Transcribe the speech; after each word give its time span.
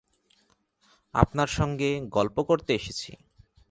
আপনার 1.15 1.47
সঙ্গে 1.47 1.89
গল্প 2.09 2.37
করতে 2.41 2.71
এসেছি। 2.73 3.11